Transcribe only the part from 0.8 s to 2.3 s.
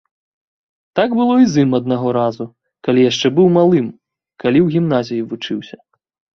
Так было з ім аднаго